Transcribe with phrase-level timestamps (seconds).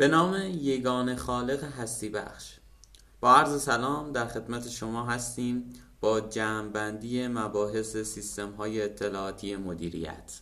[0.00, 2.54] به نام یگان خالق هستی بخش.
[3.20, 10.40] با عرض سلام در خدمت شما هستیم با جمعبندی مباحث سیستم های اطلاعاتی مدیریت.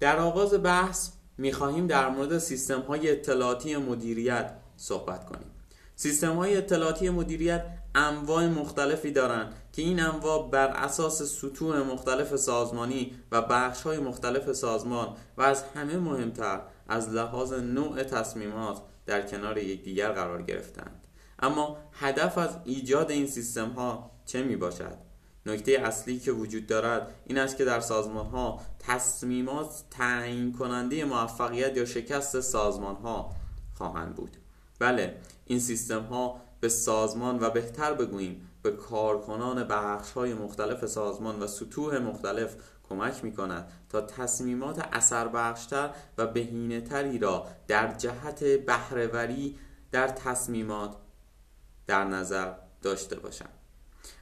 [0.00, 5.50] در آغاز بحث می‌خواهیم در مورد سیستم های اطلاعاتی مدیریت صحبت کنیم.
[5.96, 7.64] سیستم های اطلاعاتی مدیریت
[7.94, 14.52] انواع مختلفی دارند که این انواع بر اساس سطوح مختلف سازمانی و بخش های مختلف
[14.52, 21.06] سازمان و از همه مهمتر از لحاظ نوع تصمیمات در کنار یکدیگر قرار گرفتند
[21.38, 24.98] اما هدف از ایجاد این سیستم ها چه می باشد؟
[25.46, 31.76] نکته اصلی که وجود دارد این است که در سازمان ها تصمیمات تعیین کننده موفقیت
[31.76, 33.32] یا شکست سازمان ها
[33.74, 34.36] خواهند بود
[34.78, 38.48] بله این سیستم ها به سازمان و بهتر بگوییم.
[38.62, 42.56] به کارکنان بخش های مختلف سازمان و سطوح مختلف
[42.88, 49.58] کمک می کند تا تصمیمات اثر بخشتر و بهینه تری را در جهت بهرهوری
[49.92, 50.96] در تصمیمات
[51.86, 53.58] در نظر داشته باشند.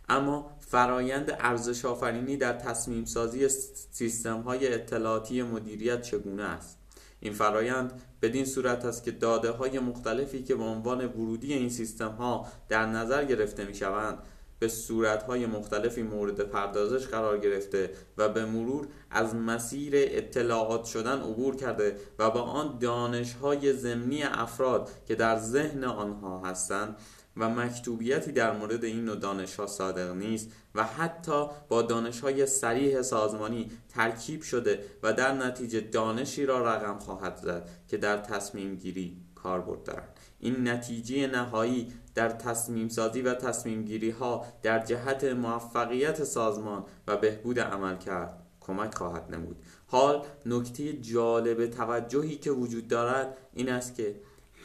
[0.08, 3.48] اما فرایند ارزش آفرینی در تصمیم سازی
[3.91, 6.79] سیستم های اطلاعاتی مدیریت چگونه است؟
[7.20, 12.10] این فرایند بدین صورت است که داده های مختلفی که به عنوان ورودی این سیستم
[12.10, 14.18] ها در نظر گرفته می شوند
[14.60, 21.20] به صورت های مختلفی مورد پردازش قرار گرفته و به مرور از مسیر اطلاعات شدن
[21.20, 26.96] عبور کرده و با آن دانش های زمینی افراد که در ذهن آنها هستند
[27.41, 32.47] و مکتوبیتی در مورد این نوع دانش ها صادق نیست و حتی با دانش های
[32.47, 38.74] سریح سازمانی ترکیب شده و در نتیجه دانشی را رقم خواهد زد که در تصمیم
[38.74, 45.25] گیری کاربرد دارد این نتیجه نهایی در تصمیم سازی و تصمیم گیری ها در جهت
[45.25, 49.56] موفقیت سازمان و بهبود عمل کرد کمک خواهد نمود.
[49.87, 54.14] حال نکته جالب توجهی که وجود دارد این است که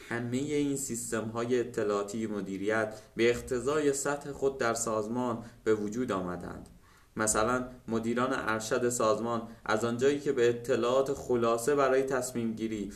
[0.08, 6.68] همه این سیستم های اطلاعاتی مدیریت به اقتضای سطح خود در سازمان به وجود آمدند
[7.16, 12.92] مثلا مدیران ارشد سازمان از آنجایی که به اطلاعات خلاصه برای تصمیم گیری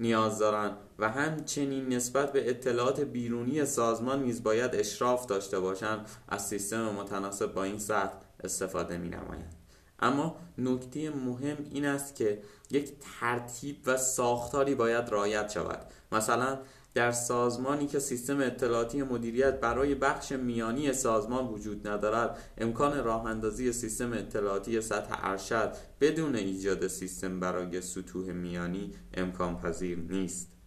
[0.00, 6.48] نیاز دارند و همچنین نسبت به اطلاعات بیرونی سازمان نیز باید اشراف داشته باشند از
[6.48, 9.57] سیستم متناسب با این سطح استفاده می نمایند.
[9.98, 15.86] اما نکته مهم این است که یک ترتیب و ساختاری باید رعایت شود.
[16.12, 16.58] مثلا
[16.94, 23.72] در سازمانی که سیستم اطلاعاتی مدیریت برای بخش میانی سازمان وجود ندارد امکان راه اندازی
[23.72, 30.57] سیستم اطلاعاتی سطح ارشد بدون ایجاد سیستم برای سطوح میانی امکان پذیر نیست.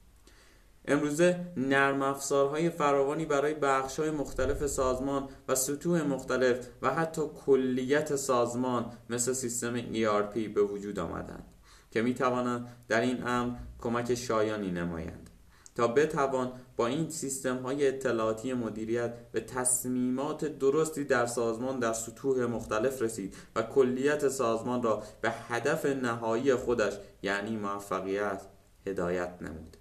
[0.86, 3.56] امروزه نرم افزارهای فراوانی برای
[3.98, 11.00] های مختلف سازمان و سطوح مختلف و حتی کلیت سازمان مثل سیستم ERP به وجود
[11.00, 11.46] آمدند
[11.92, 15.30] که می توانند در این امر کمک شایانی نمایند.
[15.76, 22.46] تا بتوان با این سیستم های اطلاعاتی مدیریت به تصمیمات درستی در سازمان در سطوح
[22.46, 28.42] مختلف رسید و کلیت سازمان را به هدف نهایی خودش یعنی موفقیت
[28.88, 29.78] هدایت نمود.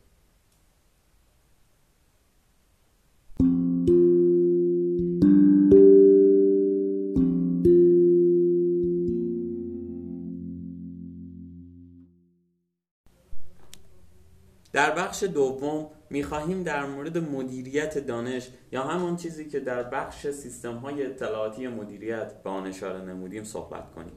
[14.80, 20.76] در بخش دوم می‌خواهیم در مورد مدیریت دانش یا همون چیزی که در بخش سیستم
[20.76, 24.12] های اطلاعاتی مدیریت به آن اشاره نمودیم صحبت کنیم.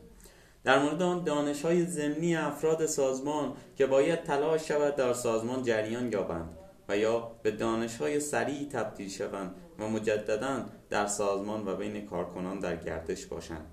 [0.64, 6.12] در مورد آن دانش های ضمنی افراد سازمان که باید تلاش شود در سازمان جریان
[6.12, 6.58] یابند
[6.90, 12.60] و یا به دانش های سریع تبدیل شوند و مجددا در سازمان و بین کارکنان
[12.60, 13.66] در گردش باشند.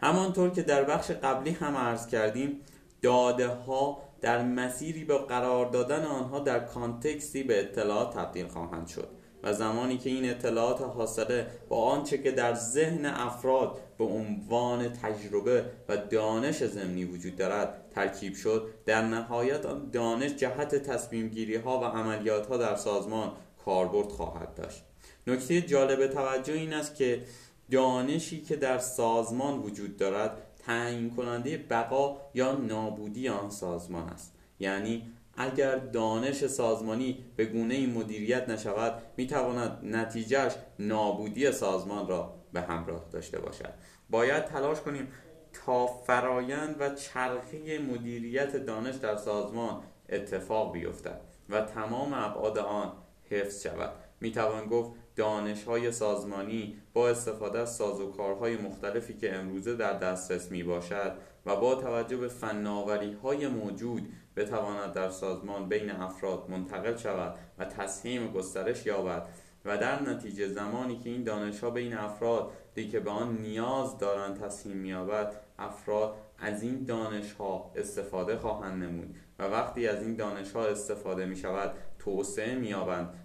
[0.00, 2.60] همانطور که در بخش قبلی هم عرض کردیم
[3.02, 9.08] داده ها در مسیری به قرار دادن آنها در کانتکستی به اطلاعات تبدیل خواهند شد
[9.42, 15.64] و زمانی که این اطلاعات حاصله با آنچه که در ذهن افراد به عنوان تجربه
[15.88, 21.80] و دانش زمینی وجود دارد ترکیب شد در نهایت آن دانش جهت تصمیم گیری ها
[21.80, 23.32] و عملیات ها در سازمان
[23.64, 24.82] کاربرد خواهد داشت.
[25.26, 27.24] نکته جالب توجه این است که
[27.70, 34.34] دانشی که در سازمان وجود دارد تعیین کننده بقا یا نابودی آن سازمان است.
[34.60, 42.60] یعنی اگر دانش سازمانی به گونه مدیریت نشود می تواند نتیجهش نابودی سازمان را به
[42.60, 43.74] همراه داشته باشد.
[44.10, 45.08] باید تلاش کنیم
[45.52, 52.92] تا فرایند و چرخه مدیریت دانش در سازمان اتفاق بیفتد و تمام ابعاد آن
[53.30, 53.92] حفظ شود.
[54.20, 60.62] می‌توان گفت دانش های سازمانی با استفاده از سازوکارهای مختلفی که امروزه در دسترس می
[60.62, 61.12] باشد
[61.46, 67.64] و با توجه به فناوری های موجود بتواند در سازمان بین افراد منتقل شود و
[67.64, 69.28] تسهیم گسترش یابد
[69.64, 72.50] و در نتیجه زمانی که این دانش ها بین افراد
[72.90, 79.16] که به آن نیاز دارند تسهیم مییابد افراد از این دانش ها استفاده خواهند نمود
[79.38, 82.74] و وقتی از این دانش ها استفاده می شود توسعه می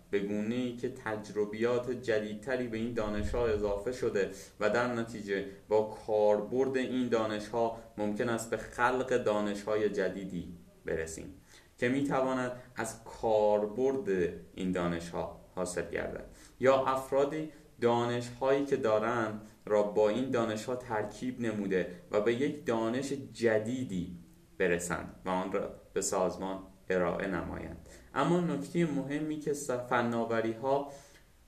[0.09, 5.45] به گونه ای که تجربیات جدیدتری به این دانش ها اضافه شده و در نتیجه
[5.67, 11.33] با کاربرد این دانش ها ممکن است به خلق دانش های جدیدی برسیم
[11.77, 16.25] که می تواند از کاربرد این دانش ها حاصل گردد.
[16.59, 17.49] یا افرادی
[17.81, 23.13] دانش هایی که دارند را با این دانش ها ترکیب نموده و به یک دانش
[23.13, 24.17] جدیدی
[24.57, 26.59] برسند و آن را به سازمان
[26.89, 27.89] ارائه نمایند.
[28.15, 29.53] اما نکته مهمی که
[29.89, 30.91] فناوری ها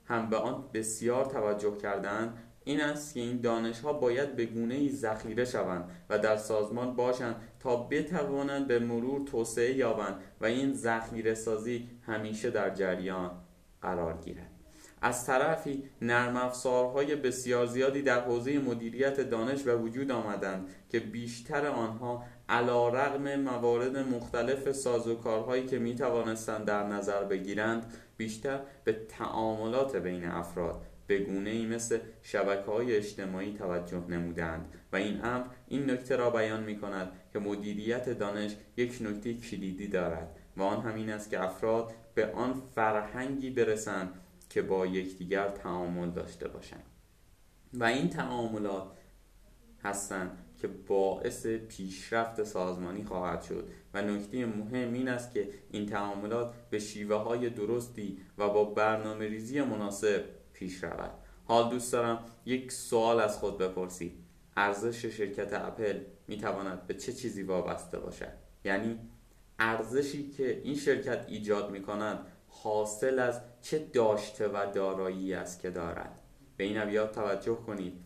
[0.04, 4.74] هم به آن بسیار توجه کردند این است که این دانش ها باید به گونه
[4.74, 10.74] ای ذخیره شوند و در سازمان باشند تا بتوانند به مرور توسعه یابند و این
[10.74, 13.30] ذخیره سازی همیشه در جریان
[13.82, 14.51] قرار گیرد.
[15.02, 21.66] از طرفی نرم افزارهای بسیار زیادی در حوزه مدیریت دانش و وجود آمدند که بیشتر
[21.66, 29.96] آنها علا رغم موارد مختلف سازوکارهایی که می توانستند در نظر بگیرند بیشتر به تعاملات
[29.96, 34.74] بین افراد به گونه ای مثل شبکه های اجتماعی توجه نمودند.
[34.92, 39.88] و این امر این نکته را بیان می کند که مدیریت دانش یک نکته کلیدی
[39.88, 44.14] دارد و آن همین است که افراد به آن فرهنگی برسند
[44.52, 46.84] که با یکدیگر تعامل داشته باشند
[47.74, 48.86] و این تعاملات
[49.84, 53.68] هستند که باعث پیشرفت سازمانی خواهد شد.
[53.94, 59.28] و نکته مهم این است که این تعاملات به شیوه های درستی و با برنامه
[59.28, 61.10] ریزی مناسب پیش رود.
[61.44, 64.12] حال دوست دارم یک سوال از خود بپرسید.
[64.56, 68.32] ارزش شرکت اپل می تواند به چه چیزی وابسته باشد؟
[68.64, 68.98] یعنی
[69.58, 72.26] ارزشی که این شرکت ایجاد می کند
[72.62, 76.20] حاصل از چه داشته و دارایی است که دارد.
[76.56, 78.04] به این ابیات توجه کنید.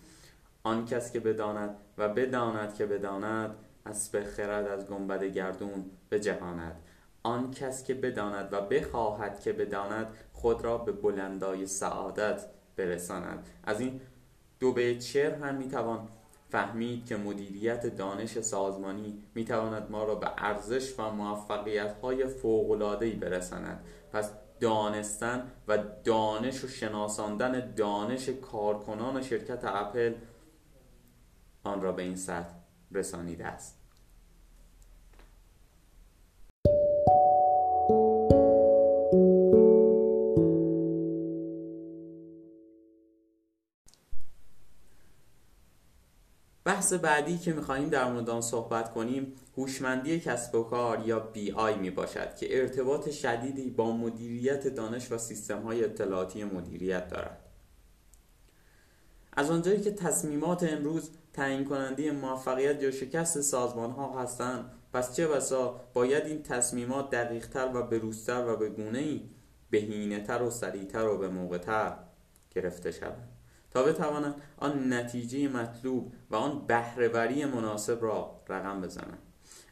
[0.62, 3.56] آن کس که بداند و بداند که بداند
[3.86, 6.80] اسب خرد از گنبد گردون به جهاند
[7.26, 12.46] آن کس که بداند و بخواهد که بداند خود را به بلندای سعادت
[12.76, 13.46] برساند.
[13.64, 14.00] از این
[14.60, 16.08] دو بیت شعر هم می‌توان
[16.50, 22.24] فهمید که مدیریت دانش سازمانی می‌تواند ما را به ارزش و موفقیت های
[23.00, 23.84] ای برساند.
[24.16, 24.30] پس
[24.60, 30.14] دانستن و دانش و شناساندن دانش کارکنان شرکت اپل
[31.64, 32.54] آن را به این سطح
[32.92, 33.85] رسانیده است.
[46.86, 51.52] بحث بعدی که می‌خواهیم در مورد آن صحبت کنیم هوشمندی کسب و کار یا بی
[51.52, 57.40] آی می باشد که ارتباط شدیدی با مدیریت دانش و سیستم های اطلاعاتی مدیریت دارد.
[59.32, 65.28] از آنجایی که تصمیمات امروز تعیین کننده موفقیت یا شکست سازمان ها هستند پس چه
[65.28, 69.22] بسا باید این تصمیمات دقیقتر و بروزتر و به گونه ای
[69.70, 71.96] بهینهتر و سریعتر و به موقعتر
[72.50, 73.35] گرفته شود.
[73.76, 79.18] تا بتوانند آن نتیجه مطلوب و آن بهرهوری مناسب را رقم بزنند.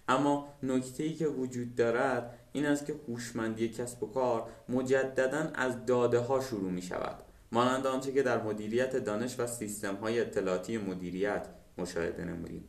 [0.08, 5.86] اما نکته ای که وجود دارد این است که هوشمندی کسب و کار مجددا از
[5.86, 10.78] داده ها شروع می شود مانند آنچه که در مدیریت دانش و سیستم های اطلاعاتی
[10.78, 11.46] مدیریت
[11.78, 12.68] مشاهده نمودیم.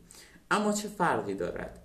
[0.52, 1.85] اما چه فرقی دارد؟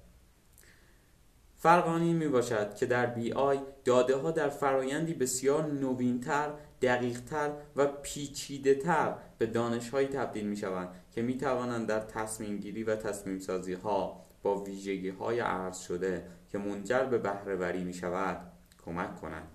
[1.62, 2.42] فرق آن این می
[2.76, 6.50] که در بی آی داده ها در فرایندی بسیار نوینتر
[6.82, 12.58] دقیقتر و پیچیده تر به دانش های تبدیل می شوند که می توانند در تصمیم
[12.58, 17.94] گیری و تصمیم سازی ها با ویژگی های عرض شده که منجر به بهرهوری می
[17.94, 18.52] شود
[18.84, 19.48] کمک کنند.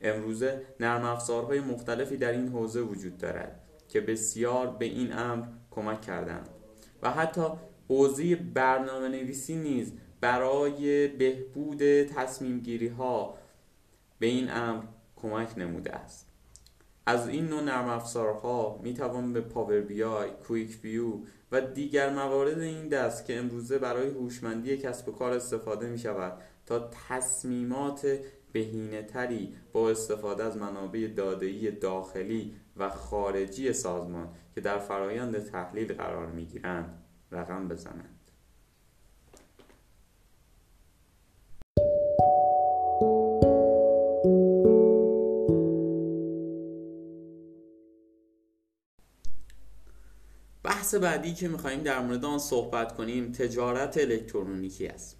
[0.00, 6.00] امروزه نرم افزارهای مختلفی در این حوزه وجود دارد که بسیار به این امر کمک
[6.00, 6.48] کردند
[7.02, 7.46] و حتی
[7.88, 13.38] حوزه برنامه نویسی نیز برای بهبود تصمیم گیری ها
[14.18, 14.82] به این امر
[15.16, 16.28] کمک نموده است
[17.06, 21.12] از این نوع نرم افزارها می توان به Power BI، QlikView
[21.52, 26.42] و دیگر موارد این دست که امروزه برای هوشمندی کسب و کار استفاده می شود
[26.66, 28.18] تا تصمیمات
[28.52, 35.92] بهینه تری با استفاده از منابع دادهی داخلی و خارجی سازمان که در فرایند تحلیل
[35.92, 38.17] قرار می گیرند رقم بزنند.
[50.88, 55.16] بحث بعدی که میخواییم در مورد آن صحبت کنیم تجارت الکترونیکی است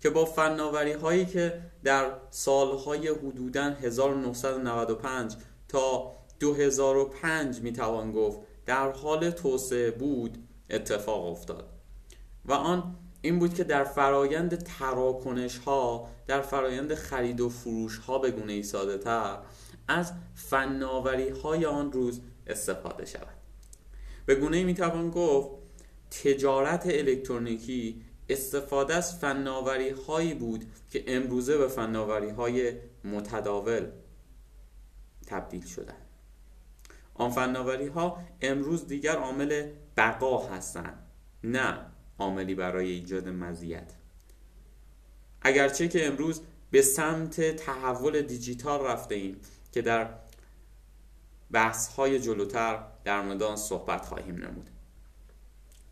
[0.00, 5.34] که با فناوری هایی که در سالهای حدوداً 1995
[5.68, 10.38] تا 2005 می‌توان گفت در حال توسعه بود
[10.70, 11.68] اتفاق افتاد.
[12.44, 18.18] و آن این بود که در فرایند تراکنش ها در فرایند خرید و فروش ها
[18.18, 19.38] به گونه ای ساده تر
[19.88, 23.33] از فناوری های آن روز استفاده شود.
[24.26, 25.50] به گونه می‌توان گفت
[26.10, 32.72] تجارت الکترونیکی استفاده از فناوری هایی بود که امروزه به فناوری های
[33.04, 33.86] متداول
[35.26, 35.96] تبدیل شدن.
[37.14, 40.98] آن فناوری ها امروز دیگر عامل بقا هستند
[41.44, 41.78] نه
[42.18, 43.92] عاملی برای ایجاد مزیت.
[45.42, 46.40] اگرچه که امروز
[46.70, 49.40] به سمت تحول دیجیتال رفته ایم
[49.72, 50.08] که در
[51.52, 54.70] بحث های جلوتر در مورد صحبت خواهیم نمود.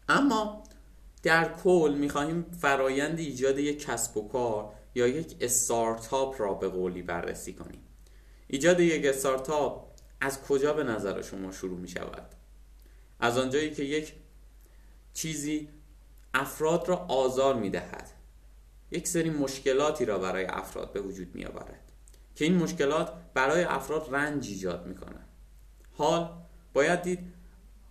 [0.08, 0.62] اما
[1.22, 7.02] در کل می‌خواهیم فرایند ایجاد یک کسب و کار یا یک استارتاپ را به قولی
[7.02, 7.80] بررسی کنیم.
[8.46, 12.34] ایجاد یک استارتاپ از کجا به نظر شما شروع می شود
[13.20, 14.14] از آنجایی که یک
[15.14, 15.68] چیزی
[16.34, 18.10] افراد را آزار می دهد
[18.90, 21.92] یک سری مشکلاتی را برای افراد به وجود می آورد
[22.34, 25.28] که این مشکلات برای افراد رنج ایجاد می کنند
[25.98, 26.30] حال
[26.72, 27.32] باید دید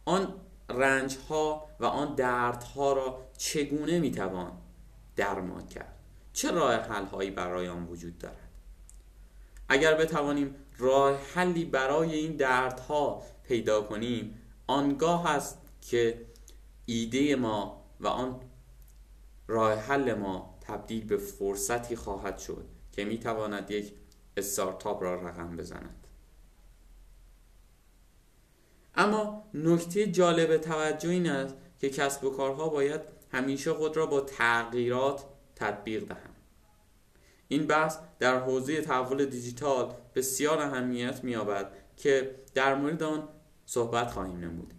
[0.05, 0.33] آن
[0.69, 4.51] رنج ها و آن درد ها را چگونه می توان
[5.15, 5.95] درمان کرد؟
[6.33, 8.49] چه راه حل هایی برای آن وجود دارد؟
[9.69, 16.25] اگر بتوانیم راه حلی برای این دردها پیدا کنیم آنگاه است که
[16.85, 18.39] ایده ما و آن
[19.47, 23.93] راه حل ما تبدیل به فرصتی خواهد شد که می تواند یک
[24.37, 26.00] استارتاپ را رقم بزند.
[28.95, 34.21] اما نکته جالب توجه این است که کسب و کارها باید همیشه خود را با
[34.21, 36.35] تغییرات تطبیق دهند.
[37.47, 43.29] این بحث در حوزه تحول دیجیتال بسیار اهمیت می‌یابد که در مورد آن
[43.65, 44.73] صحبت خواهیم نمود.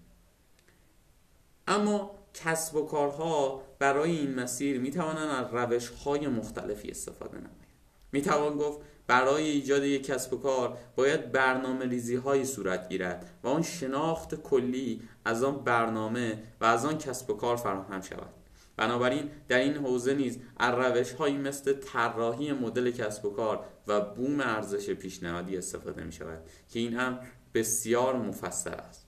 [1.66, 7.71] اما کسب و کارها برای این مسیر می توانند از روش های مختلفی استفاده نمایند.
[8.12, 13.30] می توان گفت برای ایجاد یک کسب و کار باید برنامه ریزی های صورت گیرد
[13.42, 18.34] و آن شناخت کلی از آن برنامه و از آن کسب و کار فراهم شود.
[18.76, 24.00] بنابراین در این حوزه نیز از روش هایی مثل طراحی مدل کسب و کار و
[24.00, 27.18] بوم ارزش پیشنهادی استفاده می شود که این هم
[27.54, 29.06] بسیار مفصل است.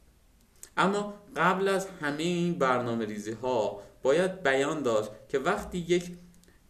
[0.77, 6.13] اما قبل از همه این برنامه ریزی ها باید بیان داشت که وقتی یک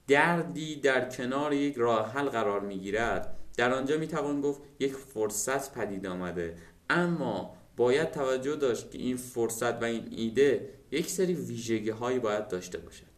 [0.07, 4.93] دردی در کنار یک راه حل قرار می گیرد در آنجا می توان گفت یک
[4.93, 6.57] فرصت پدید آمده.
[6.91, 12.49] اما باید توجه داشت که این فرصت و این ایده یک سری ویژگی هایی باید
[12.49, 13.15] داشته باشد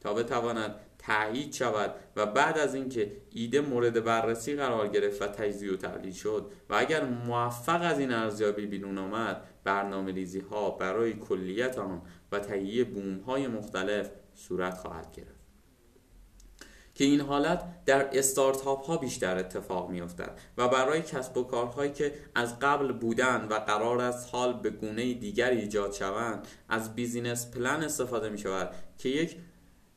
[0.00, 5.72] تا بتواند تایید شود و بعد از اینکه ایده مورد بررسی قرار گرفت و تجزیه
[5.72, 11.12] و تحلیل شد و اگر موفق از این ارزیابی بیرون آمد برنامه ریزی ها برای
[11.12, 12.02] کلیت آن
[12.32, 15.37] و تهیه بوم های مختلف صورت خواهد گرفت.
[16.98, 21.92] که این حالت در استارتاپ ها بیشتر اتفاق می افتد و برای کسب و کارهایی
[21.92, 27.50] که از قبل بودن و قرار است حال به گونه دیگر ایجاد شوند از business
[27.50, 29.36] plan استفاده می شود که یک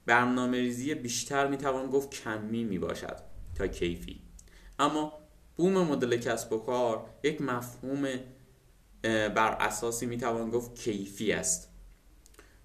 [0.06, 3.18] برنامه ریزی بیشتر می توان گفت کمی می باشد
[3.58, 4.22] تا کیفی.
[4.80, 5.14] اما
[5.58, 8.08] بوم مدل کسب و کار یک مفهوم
[9.04, 11.70] بر اساسی می توان گفت کیفی است.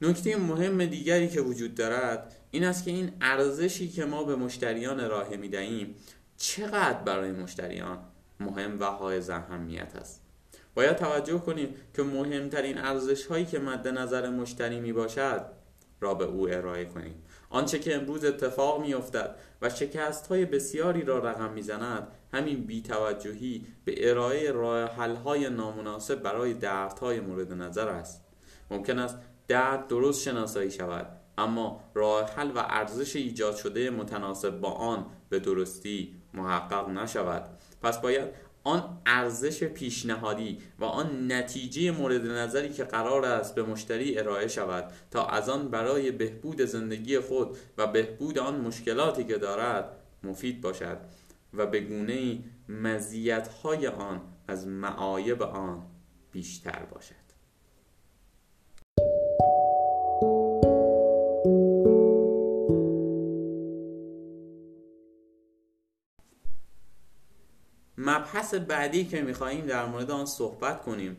[0.01, 5.01] نکته مهم دیگری که وجود دارد این است که این ارزشی که ما به مشتریان
[5.01, 5.95] ارائه می دهیم
[6.37, 7.99] چقدر برای مشتریان
[8.41, 10.23] مهم و حائز اهمیت است؟
[10.75, 15.47] باید توجه کنیم که مهمترین ارزش هایی که مد نظر مشتری می باشد
[16.01, 17.23] را به او ارائه کنیم.
[17.51, 22.65] آنچه که امروز اتفاق می افتد و شکست های بسیاری را رقم می زند همین
[22.65, 28.25] بیتوجهی به ارائه راه حل های نامناسب برای دردهای مورد نظر است.
[28.71, 34.71] ممکن است درد درست شناسایی شود اما راه حل و ارزش ایجاد شده متناسب با
[34.71, 37.45] آن به درستی محقق نشود.
[37.83, 38.29] پس باید
[38.65, 44.93] آن ارزش پیشنهادی و آن نتیجه مورد نظری که قرار است به مشتری ارائه شود
[45.11, 50.99] تا از آن برای بهبود زندگی خود و بهبود آن مشکلاتی که دارد مفید باشد
[51.55, 52.39] و به گونه
[52.69, 55.87] مزیت‌های آن از معایب آن
[56.33, 57.26] بیشتر باشد.
[68.27, 71.17] مبحث بعدی که می‌خواهیم در مورد آن صحبت کنیم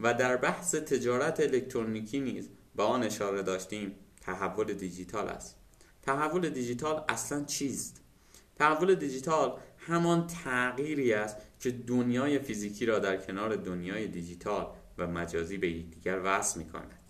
[0.00, 5.56] و در بحث تجارت الکترونیکی نیز به آن اشاره داشتیم تحول دیجیتال است.
[6.02, 8.00] تحول دیجیتال اصلا چیست؟
[8.56, 14.66] تحول دیجیتال همان تغییری است که دنیای فیزیکی را در کنار دنیای دیجیتال
[14.98, 17.00] و مجازی به یکدیگر وصل می کند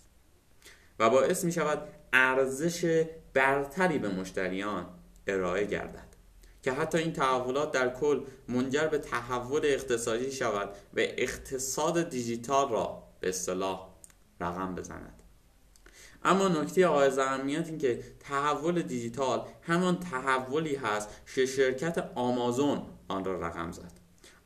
[0.99, 4.85] و باعث می شود ارزش برتری به مشتریان
[5.27, 6.10] ارائه گردد.
[6.63, 13.03] که حتی این تحولات در کل منجر به تحول اقتصادی شود و اقتصاد دیجیتال را
[13.19, 13.89] به اصطلاح
[14.39, 15.23] رقم بزند.
[16.23, 23.25] اما نکته آیز اهمیت این که تحول دیجیتال همان تحولی هست که شرکت آمازون آن
[23.25, 23.91] را رقم زد.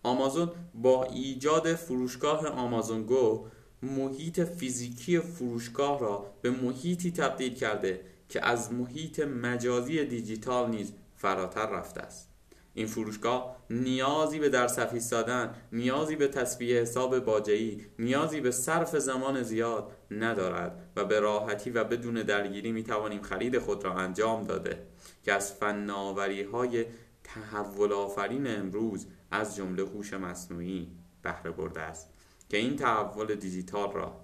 [0.03, 3.47] آمازون با ایجاد فروشگاه آمازون گو
[3.83, 11.69] محیط فیزیکی فروشگاه را به محیطی تبدیل کرده که از محیط مجازی دیجیتال نیز فراتر
[11.69, 12.29] رفته است.
[12.73, 18.95] این فروشگاه نیازی به در صف ایستادن نیازی به تصفیه حساب باجه‌ای نیازی به صرف
[18.95, 24.43] زمان زیاد ندارد و به راحتی و بدون درگیری می توانیم خرید خود را انجام
[24.43, 24.87] داده.
[25.23, 26.85] که از فناوری های
[27.23, 30.91] تحول آفرین امروز از جمله هوش مصنوعی
[31.21, 32.09] بهره برده است
[32.49, 34.21] که این تحول دیجیتال را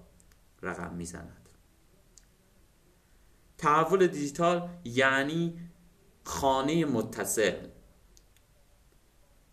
[0.62, 1.48] رقم می‌زند.
[3.58, 5.58] تحول دیجیتال یعنی
[6.24, 7.54] خانه متصل.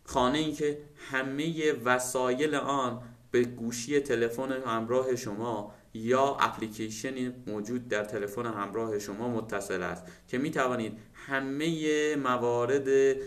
[0.05, 8.03] خانه ای که همه وسایل آن به گوشی تلفن همراه شما یا اپلیکیشنی موجود در
[8.03, 13.17] تلفن همراه شما متصل است که می توانید همه موارد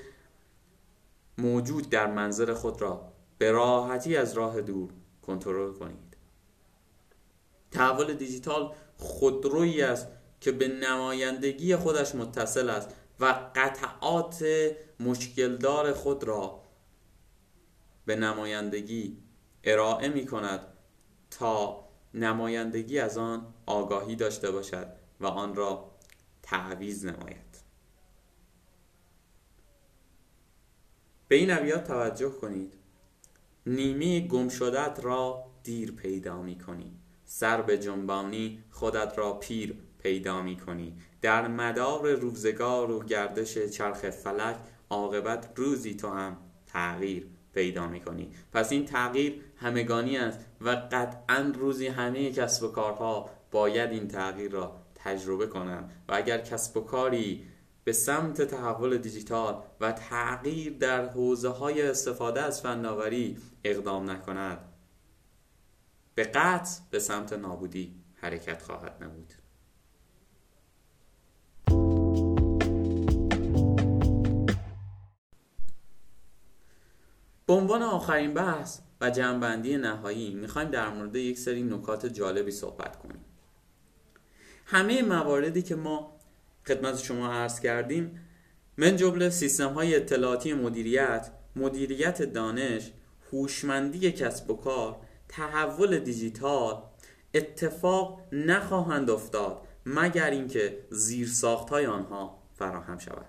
[1.38, 4.90] موجود در منظر خود را به راحتی از راه دور
[5.22, 6.16] کنترل کنید.
[7.70, 10.08] تحول دیجیتال خودرویی است
[10.40, 12.90] که به نمایندگی خودش متصل است.
[13.23, 14.45] و قطعات
[15.00, 16.62] مشکلدار خود را
[18.07, 19.19] به نمایندگی
[19.64, 20.61] ارائه می کند
[21.31, 24.87] تا نمایندگی از آن آگاهی داشته باشد
[25.20, 25.90] و آن را
[26.42, 27.62] تعویز نماید.
[31.29, 32.75] به این ابیات توجه کنید.
[33.66, 36.99] نیمه گم شدت را دیر پیدا می کنی.
[37.25, 44.11] سر به جنبانی خودت را پیر پیدا می کنی در مدار روزگار و گردش چرخ
[44.11, 44.57] فلک
[44.91, 46.37] عاقبت روزی تو هم
[46.67, 52.69] تغییر پیدا می کنی پس این تغییر همگانی است و قطعا روزی همه کسب و
[52.69, 55.91] کارها باید این تغییر را تجربه کنند.
[56.09, 57.47] و اگر کسب و کاری
[57.85, 64.59] به سمت تحول دیجیتال و تغییر در حوزه های استفاده از فناوری اقدام نکند
[66.15, 69.41] به قطع به سمت نابودی حرکت خواهد نمود.
[77.46, 82.96] به عنوان آخرین بحث و جنبندی نهایی می‌خوایم در مورد یک سری نکات جالبی صحبت
[82.98, 83.24] کنیم.
[84.66, 86.16] همه مواردی که ما
[86.66, 88.20] خدمت شما عرض کردیم
[88.76, 92.90] من جمله سیستم های اطلاعاتی مدیریت مدیریت دانش
[93.33, 94.96] هوشمندی کسب و کار
[95.28, 96.83] تحول دیجیتال
[97.35, 103.26] اتفاق نخواهند افتاد مگر اینکه زیرساخت های آنها فراهم شود.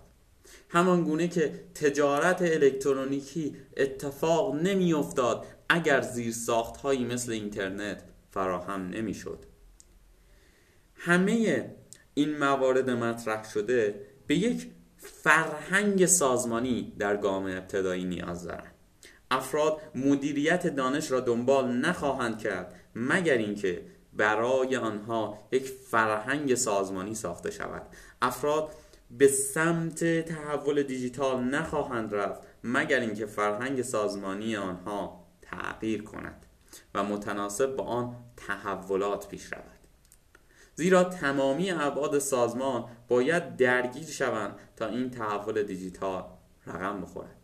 [0.74, 9.14] همان گونه که تجارت الکترونیکی اتفاق نمی افتاد اگر زیرساخت هایی مثل اینترنت فراهم نمی
[9.14, 9.46] شد
[10.96, 11.66] همه
[12.14, 18.74] این موارد مطرح شده به یک فرهنگ سازمانی در گام ابتدایی نیاز دارند.
[19.32, 23.82] افراد مدیریت دانش را دنبال نخواهند کرد مگر اینکه
[24.14, 27.82] برای آنها یک فرهنگ سازمانی ساخته شود.
[28.22, 28.70] افراد
[29.18, 36.46] به سمت تحول دیجیتال نخواهند رفت مگر اینکه فرهنگ سازمانی آنها تغییر کند
[36.96, 39.64] و متناسب با آن تحولات پیش رود.
[40.76, 46.24] زیرا تمامی ابعاد سازمان باید درگیر شوند تا این تحول دیجیتال
[46.68, 47.36] رقم بخورد.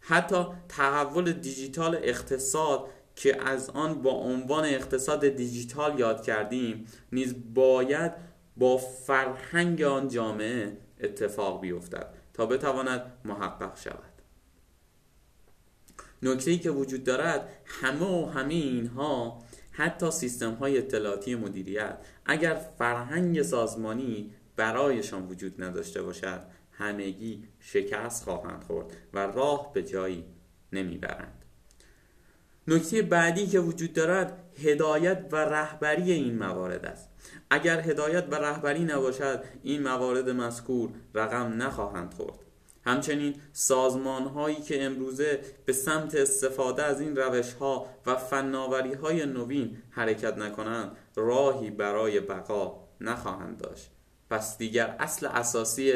[0.00, 8.12] حتی تحول دیجیتال اقتصاد که از آن با عنوان اقتصاد دیجیتال یاد کردیم نیز باید
[8.56, 14.12] با فرهنگ آن جامعه اتفاق بیفتد تا بتواند محقق شود.
[16.22, 21.98] نکته که وجود دارد همه و همه اینها حتی سیستم های اطلاعاتی مدیریت.
[22.26, 30.24] اگر فرهنگ سازمانی برایشان وجود نداشته باشد همگی شکست خواهند خورد و راه به جایی
[30.72, 31.44] نمی‌برند.
[32.68, 37.08] نکته بعدی که وجود دارد هدایت و رهبری این موارد است.
[37.50, 42.38] اگر هدایت و رهبری نباشد این موارد مذکور رقم نخواهند خورد.
[42.84, 49.26] همچنین سازمان هایی که امروزه به سمت استفاده از این روش ها و فناوری های
[49.26, 53.90] نوین حرکت نکنند راهی برای بقا نخواهند داشت.
[54.30, 55.92] پس دیگر اصل اساسی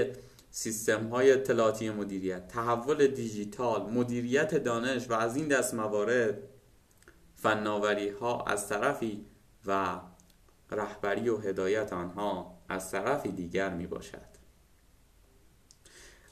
[0.50, 6.38] سیستم های اطلاعاتی مدیریت تحول دیجیتال مدیریت دانش و از این دست موارد
[7.36, 9.26] فناوری ها از طرفی
[9.66, 10.00] و
[10.70, 14.36] رهبری و هدایت آنها از طرفی دیگر می باشد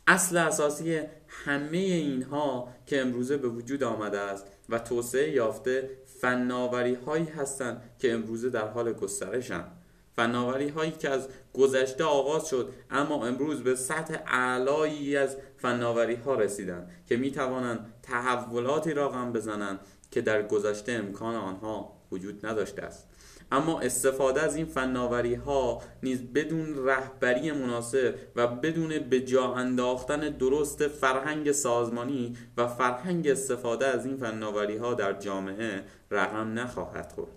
[0.07, 5.91] اصل اساسی همه اینها که امروزه به وجود آمده است و توسعه یافته
[6.21, 9.73] فناوری هایی هستند که امروزه در حال گسترشند
[10.17, 16.35] فناوری هایی که از گذشته آغاز شد اما امروز به سطح اعلایی از فناوری ها
[16.35, 19.81] رسیدند که می توانند تحولاتی را غم بزنند
[20.15, 23.09] که در گذشته امکان آنها وجود نداشته است.
[23.53, 30.21] اما استفاده از این فناوری ها نیز بدون رهبری مناسب و بدون به جا انداختن
[30.21, 37.31] درست فرهنگ سازمانی و فرهنگ استفاده از این فناوری ها در جامعه رقم نخواهد خورد.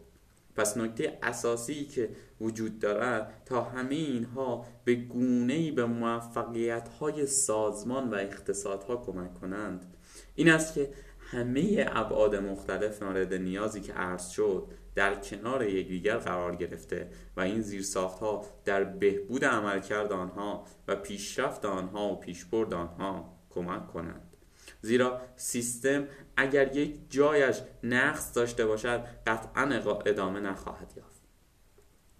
[0.56, 2.10] پس نکته اساسی که
[2.42, 9.98] وجود دارد تا همه اینها به گونه به موفقیت های سازمان و اقتصادها کمک کنند
[10.36, 10.90] این است که
[11.32, 17.62] همه ابعاد مختلف مورد نیازی که عرض شد در کنار یکدیگر قرار گرفته و این
[17.62, 24.38] زیرساخت ها در بهبود عملکرد آنها و پیشرفت آنها و پیشبرد آنها کمک کنند.
[24.82, 29.62] زیرا سیستم اگر یک جایش نقص داشته باشد قطعا
[30.06, 31.22] ادامه نخواهد یافت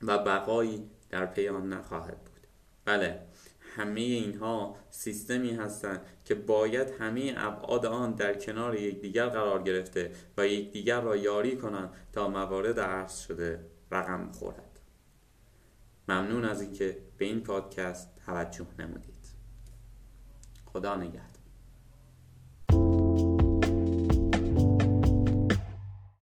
[0.02, 2.48] و بقایی در پی نخواهد بود.
[2.86, 3.20] بله
[3.78, 10.48] همه اینها سیستمی هستند که باید همه ابعاد آن در کنار یکدیگر قرار گرفته و
[10.48, 14.80] یکدیگر را یاری کنند تا موارد عرض شده رقم خورد
[16.08, 19.28] ممنون از اینکه به این پادکست توجه نمودید.
[20.66, 21.37] خدا نگهدار.